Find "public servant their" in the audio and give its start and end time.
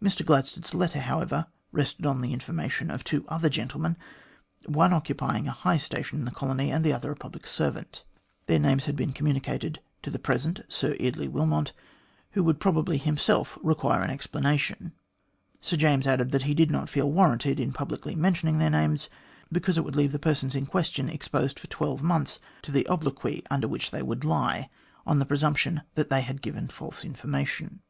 7.16-8.60